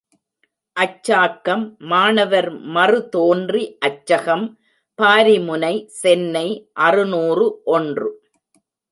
அச்சாக்கம் 0.75 1.65
மாணவர் 1.81 2.47
மறுதோன்றி 2.75 3.61
அச்சகம், 3.85 4.45
பாரிமுனை, 4.99 5.85
சென்னை 5.99 6.47
அறுநூறு 6.79 7.45
ஒன்று. 7.63 8.09